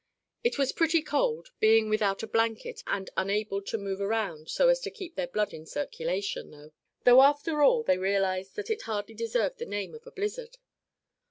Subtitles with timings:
[0.43, 4.79] It was pretty cold, being without a blanket and unable to move around so as
[4.79, 6.71] to keep their blood in circulation,
[7.05, 10.57] though, after all, they realized that it hardly deserved the name of a blizzard.